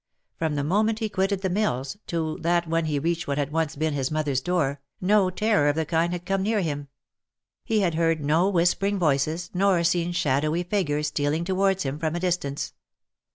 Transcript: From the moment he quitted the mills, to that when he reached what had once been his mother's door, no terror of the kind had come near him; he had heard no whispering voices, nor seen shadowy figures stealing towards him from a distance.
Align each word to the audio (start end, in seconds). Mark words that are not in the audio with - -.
From 0.35 0.55
the 0.55 0.63
moment 0.63 0.97
he 0.97 1.09
quitted 1.09 1.43
the 1.43 1.49
mills, 1.51 1.95
to 2.07 2.39
that 2.41 2.67
when 2.67 2.85
he 2.85 2.97
reached 2.97 3.27
what 3.27 3.37
had 3.37 3.51
once 3.51 3.75
been 3.75 3.93
his 3.93 4.09
mother's 4.09 4.41
door, 4.41 4.81
no 4.99 5.29
terror 5.29 5.67
of 5.69 5.75
the 5.75 5.85
kind 5.85 6.11
had 6.11 6.25
come 6.25 6.41
near 6.41 6.59
him; 6.61 6.87
he 7.63 7.81
had 7.81 7.93
heard 7.93 8.25
no 8.25 8.49
whispering 8.49 8.97
voices, 8.97 9.51
nor 9.53 9.83
seen 9.83 10.11
shadowy 10.11 10.63
figures 10.63 11.09
stealing 11.09 11.45
towards 11.45 11.83
him 11.83 11.99
from 11.99 12.15
a 12.15 12.19
distance. 12.19 12.73